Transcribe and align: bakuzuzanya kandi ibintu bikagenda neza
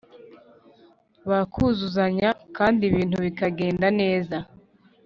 bakuzuzanya 1.29 2.29
kandi 2.57 2.81
ibintu 2.89 3.17
bikagenda 3.25 3.87
neza 3.99 4.37